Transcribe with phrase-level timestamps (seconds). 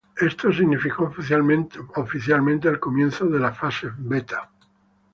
[0.19, 1.03] Esto significó
[2.09, 4.49] oficialmente el comienzo de la fase beta.